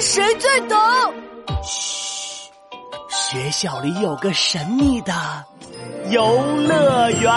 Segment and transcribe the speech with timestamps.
[0.00, 0.78] 谁最懂。
[1.62, 2.50] 嘘，
[3.08, 5.12] 学校里有个神秘的
[6.10, 7.30] 游乐园，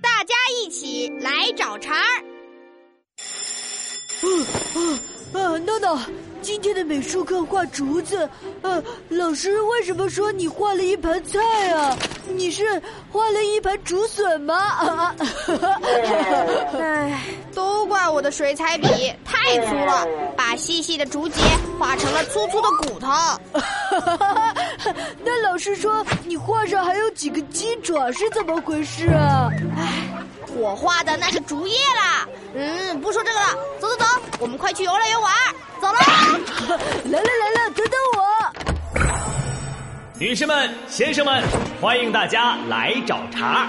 [0.00, 2.24] 大家一起来找茬儿。
[5.34, 5.98] 啊，闹闹，
[6.44, 8.28] 今天的美术课画竹子，
[8.60, 11.40] 呃，老师为什么说你画了一盘菜
[11.72, 11.96] 啊？
[12.28, 12.62] 你是
[13.10, 14.54] 画了一盘竹笋吗？
[14.54, 15.16] 啊，
[16.78, 17.18] 唉，
[17.54, 18.86] 都怪我的水彩笔
[19.24, 20.06] 太粗了，
[20.36, 21.40] 把细细的竹节
[21.78, 23.08] 画成了粗粗的骨头。
[25.24, 29.48] 那老师说你画上还有几个鸡爪，是怎么回事啊？
[29.78, 30.26] 唉，
[30.58, 32.28] 我画的那是竹叶啦。
[32.54, 33.46] 嗯，不说这个了，
[33.80, 34.04] 走走走，
[34.44, 35.32] 我们快去游乐园玩。
[35.80, 35.98] 走了，
[37.10, 38.20] 来了来了，等等我。
[40.18, 41.42] 女士们、先生们，
[41.80, 43.66] 欢迎大家来找茬。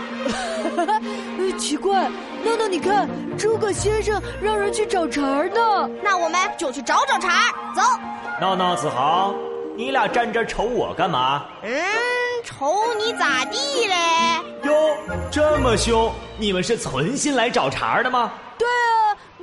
[0.75, 2.09] 呃， 奇怪，
[2.43, 3.07] 闹闹，你看，
[3.37, 5.89] 诸葛先生让人去找茬呢。
[6.03, 7.53] 那我们就去找找茬。
[7.73, 7.81] 走。
[8.41, 9.33] 闹闹、子豪，
[9.77, 11.45] 你俩站这瞅我干嘛？
[11.63, 11.71] 嗯，
[12.43, 13.95] 瞅你咋地嘞？
[14.63, 14.97] 哟，
[15.31, 18.29] 这么凶，你们是存心来找茬的吗？
[18.57, 18.94] 对啊，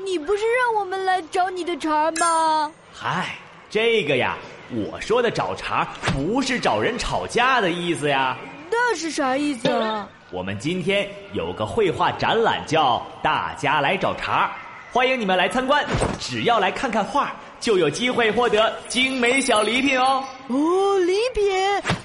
[0.05, 2.73] 你不是让我们来找你的茬吗？
[2.93, 3.37] 嗨，
[3.71, 4.37] 这个呀，
[4.71, 8.37] 我说的找茬不是找人吵架的意思呀。
[8.71, 10.09] 那是啥意思啊？
[10.31, 14.51] 我们今天有个绘画展览，叫“大家来找茬”，
[14.91, 15.85] 欢迎你们来参观。
[16.19, 20.25] 只要来看看画，就有机会获得精美小礼品哦。
[20.49, 21.53] 哦，礼品，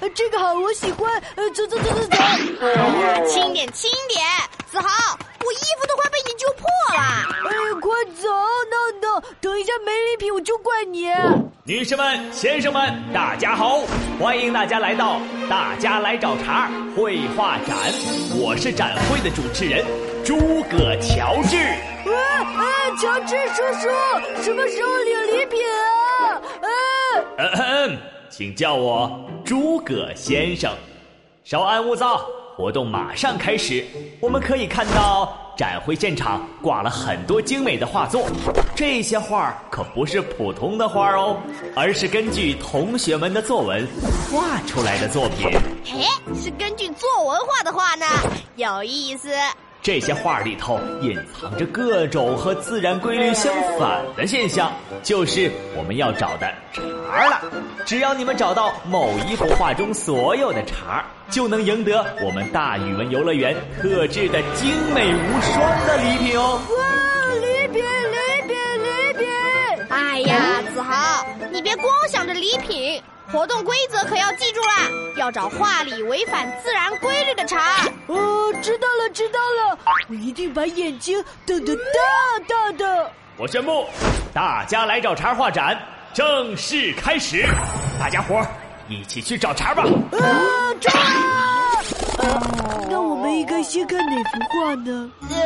[0.00, 1.10] 呃这个好，我喜欢。
[1.36, 2.16] 呃，走走走走走。
[2.60, 4.22] 哎呀，轻点轻点，
[4.70, 6.17] 子豪，我衣服都快被
[6.48, 7.00] 你揪破了。
[7.44, 8.28] 哎呀，快走，
[8.70, 11.08] 闹闹，等一下没礼品我就怪你。
[11.64, 13.80] 女士们、先生们，大家好！
[14.18, 17.76] 欢迎大家来到“大家来找茬”绘画展，
[18.40, 19.84] 我是展会的主持人
[20.24, 21.56] 诸葛乔治。
[22.08, 22.16] 啊
[22.56, 22.64] 啊，
[22.96, 23.88] 乔治叔叔，
[24.42, 26.40] 什么时候领礼品啊？
[26.62, 26.68] 啊！
[27.36, 27.98] 嗯哼，
[28.30, 30.72] 请叫我诸葛先生。
[31.44, 32.26] 稍安勿躁，
[32.58, 33.86] 活动马上开始。
[34.20, 38.26] 我们可以看到，展会现场挂了很多精美的画作，
[38.74, 41.40] 这些画可不是普通的画哦，
[41.76, 43.86] 而是根据同学们的作文
[44.28, 45.48] 画出来的作品。
[45.84, 46.02] 嘿，
[46.34, 48.04] 是根据作文画的画呢，
[48.56, 49.28] 有意思。
[49.80, 54.72] 这些画里头隐藏着各种和自然规律相反的现象，
[55.02, 57.40] 就是我们要找的茬儿了。
[57.86, 66.60] 只要你们找到某一幅画中所有的茬儿，就能赢得我们大语文游乐园特制的精美无双的礼品哦！
[66.76, 69.86] 哇，礼品，礼品，礼品！
[69.88, 73.00] 哎呀，子豪，你别光想着礼品，
[73.30, 77.84] 活动规则可要记住啦，要找画里违反自然规律的茬。
[78.06, 79.78] 哦，知道了，知道了，
[80.08, 81.82] 我一定把眼睛瞪得大
[82.48, 83.12] 大的。
[83.36, 83.86] 我宣布，
[84.32, 85.78] 大家来找茬画展
[86.14, 87.44] 正式开始，
[88.00, 88.46] 大家伙儿
[88.88, 89.82] 一起去找茬吧！
[89.82, 90.72] 啊，
[92.88, 95.10] 那我们应该先看哪幅画呢？
[95.30, 95.36] 呃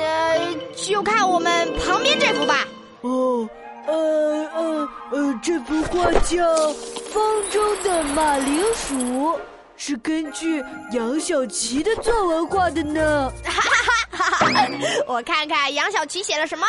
[0.00, 2.66] 呃，就看我们旁边这幅吧。
[3.02, 3.46] 哦，
[3.86, 6.36] 呃呃呃，这幅画叫
[7.12, 8.94] 《风中的马铃薯》，
[9.76, 10.62] 是根据
[10.92, 13.32] 杨小琪的作文画的呢。
[15.06, 16.66] 我看看杨小琪写了什么。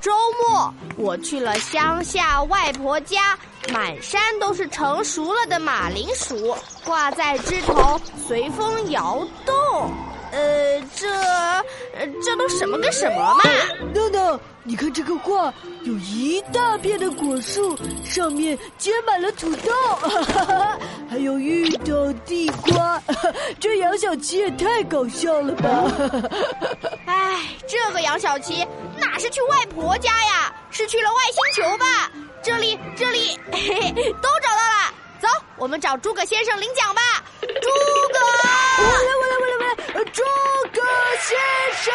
[0.00, 3.38] 周末我去了乡下外婆家，
[3.70, 6.56] 满山都是成熟了的马铃薯，
[6.86, 9.92] 挂在枝头随风摇动。
[10.32, 13.42] 呃，这呃这都什么跟什么嘛？
[13.92, 15.52] 闹闹，你看这个画，
[15.82, 20.78] 有一大片的果树，上面结满了土豆，哈 哈
[21.10, 23.02] 还有芋头、地瓜。
[23.58, 25.68] 这杨小琪也太搞笑了吧！
[27.06, 28.64] 哎，这个杨小琪
[28.96, 30.54] 哪是去外婆家呀？
[30.70, 32.10] 是去了外星球吧？
[32.42, 34.94] 这里，这里， 嘿嘿，都找到了。
[35.20, 37.02] 走，我们找诸葛先生领奖吧。
[37.40, 38.48] 诸葛，我来，
[38.78, 39.66] 我来，我来，我来！
[39.92, 40.22] 呃诸
[40.72, 40.80] 葛
[41.20, 41.36] 先
[41.74, 41.92] 生，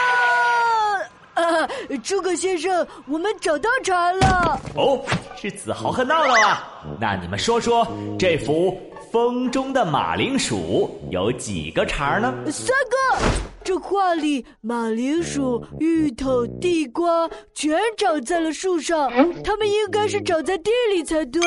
[1.34, 1.70] 啊，
[2.06, 4.62] 诸葛先生，我们找到茬了。
[4.76, 5.04] 哦，
[5.36, 6.72] 是子豪和闹闹啊！
[7.02, 7.86] 那你们说说，
[8.20, 8.72] 这幅
[9.12, 12.32] 《风中的马铃薯》有几个茬呢？
[12.52, 13.26] 三个。
[13.64, 19.10] 这画里马铃薯、芋头、地瓜全长在了树上，
[19.44, 21.42] 它们应该是长在地里才对。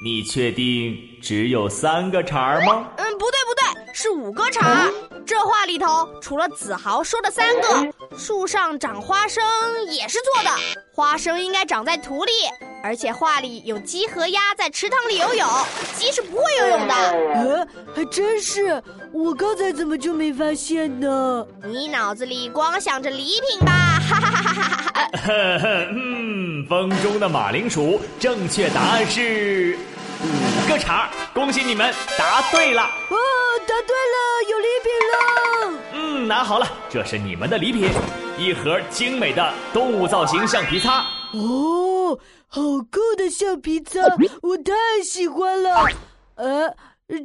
[0.00, 2.88] 你确定只有三个茬吗？
[2.98, 4.88] 嗯，不对不对，是五个茬。
[5.28, 9.44] 这话里头除了子豪说的三个，树上长花生
[9.90, 10.50] 也是错的，
[10.90, 12.32] 花生应该长在土里。
[12.82, 15.46] 而且画里有鸡和鸭在池塘里游泳，
[15.98, 16.94] 鸡是不会游泳的。
[16.94, 18.82] 呃，还真是，
[19.12, 21.46] 我刚才怎么就没发现呢？
[21.62, 24.00] 你脑子里光想着礼品吧！
[24.08, 25.68] 哈哈哈哈哈哈！
[25.92, 29.76] 嗯，风中的马铃薯，正确答案是
[30.22, 32.84] 五个叉恭喜你们答对了！
[33.10, 33.16] 哦，
[33.68, 34.16] 答对了，
[34.50, 35.80] 有礼品了！
[35.92, 37.90] 嗯，拿好了，这是你们的礼品，
[38.38, 41.04] 一盒精美的动物造型橡皮擦。
[41.34, 44.00] 哦，好酷的橡皮擦，
[44.40, 44.72] 我太
[45.04, 45.86] 喜欢了。
[46.36, 46.74] 呃，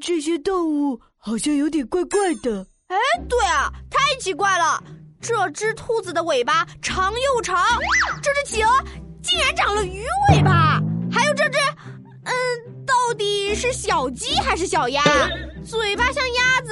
[0.01, 2.67] 这些动物好像有点怪怪的。
[2.87, 2.97] 哎，
[3.29, 4.83] 对啊，太奇怪了。
[5.21, 7.57] 这只兔子的尾巴长又长，
[8.21, 8.69] 这只企鹅
[9.21, 11.72] 竟然长了鱼尾巴，还有这只，嗯，
[13.13, 15.03] 到底是小鸡还是小鸭？
[15.63, 16.71] 嘴巴像鸭子，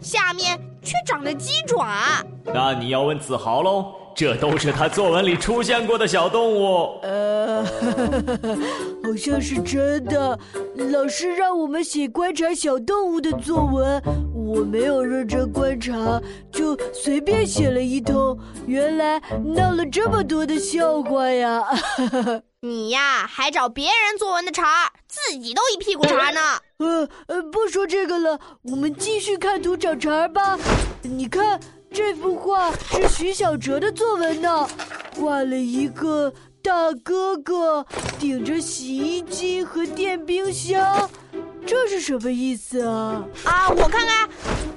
[0.00, 1.86] 下面却长着鸡爪。
[2.46, 3.92] 那你要问子豪喽。
[4.14, 6.98] 这都是他作文里出现过的小动物。
[7.02, 7.64] 呃，
[9.02, 10.38] 好像是真的。
[10.76, 14.02] 老师让我们写观察小动物的作文，
[14.52, 16.20] 我没有认真观察，
[16.50, 18.38] 就随便写了一通。
[18.66, 19.18] 原来
[19.56, 21.62] 闹了这么多的笑话呀！
[22.60, 26.40] 你呀，还找别人作文的茬，自己都一屁股茬呢。
[26.78, 30.58] 呃呃，不说这个了，我们继续看图找茬吧。
[31.02, 31.58] 你看。
[31.94, 34.66] 这幅画是徐小哲的作文呢，
[35.20, 36.32] 画了一个
[36.62, 37.84] 大哥哥
[38.18, 41.10] 顶着洗衣机和电冰箱，
[41.66, 43.24] 这是什么意思啊？
[43.44, 44.28] 啊，我看看，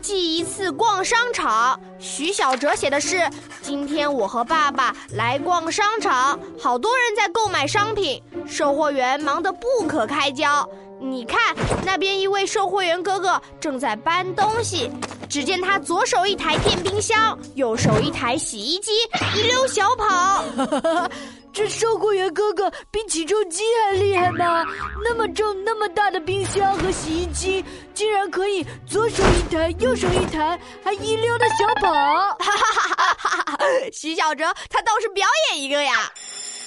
[0.01, 1.79] 记一次逛商场。
[1.99, 3.29] 徐小哲写的是：
[3.61, 10.67] 今天我和爸爸来逛商场，好多人在购买商品，售货员忙得不可开交。
[11.01, 11.55] 你看，
[11.85, 14.89] 那边一位售货员哥哥正在搬东西。
[15.27, 18.91] 只见他左手一台电冰箱，右手一台洗衣机，
[19.35, 20.45] 一溜小跑。
[21.55, 24.65] 这售货员哥哥比起重机还厉害吗？
[25.01, 27.63] 那么重、那么大的冰箱和洗衣机，
[27.93, 31.89] 竟然可以左手一台，右手一台，还一溜的小跑。
[31.93, 33.57] 哈哈哈哈哈！
[33.93, 36.11] 徐小哲，他倒是表演一个呀。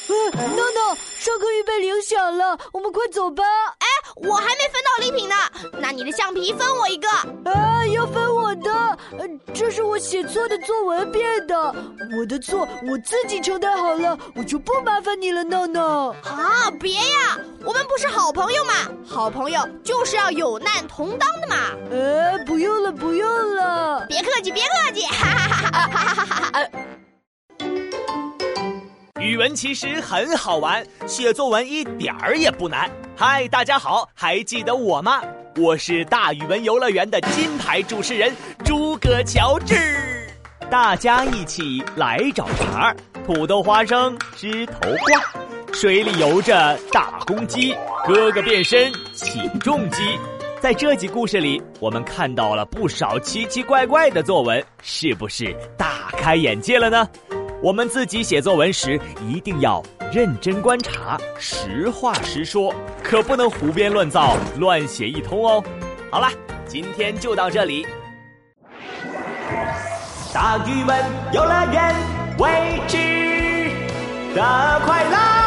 [0.09, 3.45] 闹闹，上课预备铃响了，我们快走吧。
[4.23, 5.35] 哎，我还没分到礼品呢，
[5.81, 7.09] 那你的橡皮分我一个。
[7.51, 8.73] 啊，要分我的？
[9.19, 11.57] 呃，这是我写错的作文变的，
[12.19, 16.11] 我的错，我自己承担好了，我就不麻烦你了，闹闹。
[16.25, 18.73] 啊，别呀，我们不是好朋友嘛？
[19.07, 21.57] 好朋友就是要有难同当的嘛。
[21.91, 25.03] 呃，不用了，不用了，别客气，别客气。
[25.07, 26.69] 哈哈哈哈哈哈！
[29.29, 32.91] 语文其实很好玩，写作文一点儿也不难。
[33.15, 35.21] 嗨，大家好，还记得我吗？
[35.59, 38.35] 我是大语文游乐园的金牌主持人
[38.65, 39.77] 诸葛乔治。
[40.71, 42.97] 大家一起来找茬儿。
[43.27, 45.23] 土豆花生枝头挂，
[45.75, 47.77] 水里游着大公鸡，
[48.07, 50.03] 哥哥变身起重机。
[50.59, 57.07] 在这集故事里，我们看到了不少奇奇怪怪的作文，是不是大开眼界了呢？
[57.61, 59.83] 我们自己写作文时，一定要
[60.13, 62.73] 认真观察，实话实说，
[63.03, 65.63] 可不能胡编乱造、乱写一通哦。
[66.09, 66.29] 好了，
[66.69, 67.85] 今天就到这里。
[70.33, 71.95] 大语文游乐园，
[72.39, 72.97] 未知
[74.37, 75.38] 的快乐。